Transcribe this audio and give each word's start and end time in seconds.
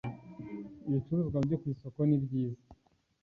ibicuruzwa 0.87 1.37
byo 1.45 1.55
ku 1.61 1.65
isoko 1.73 1.99
nibyiza 2.07 2.65